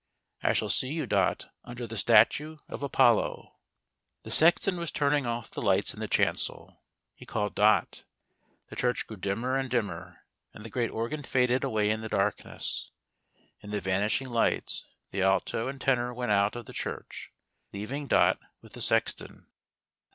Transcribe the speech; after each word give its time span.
I 0.41 0.53
shall 0.53 0.67
see 0.69 0.93
you. 0.93 1.05
Dot— 1.05 1.49
under 1.63 1.85
the 1.85 1.95
statue 1.95 2.57
of 2.67 2.81
Apollo." 2.81 3.53
The 4.23 4.31
sexton 4.31 4.77
was 4.79 4.91
turning 4.91 5.27
off 5.27 5.51
the 5.51 5.61
lights 5.61 5.93
in 5.93 5.99
the 5.99 6.07
chancel. 6.07 6.81
He 7.13 7.27
called 7.27 7.53
Dot. 7.53 8.03
The 8.71 8.75
church 8.75 9.05
grew 9.05 9.17
dimmer 9.17 9.55
and 9.55 9.69
dimmer, 9.69 10.25
and 10.55 10.65
the 10.65 10.71
great 10.71 10.89
organ 10.89 11.21
faded 11.21 11.63
away 11.63 11.91
in 11.91 12.01
the 12.01 12.09
darkness. 12.09 12.89
In 13.59 13.69
the 13.69 13.79
vanishing 13.79 14.29
lights 14.29 14.85
the 15.11 15.21
Alto 15.21 15.67
and 15.67 15.79
Tenor 15.79 16.15
went 16.15 16.31
out 16.31 16.55
of 16.55 16.65
the 16.65 16.73
church, 16.73 17.31
leaving 17.71 18.07
Dot 18.07 18.39
with 18.59 18.73
the 18.73 18.81
sexton. 18.81 19.51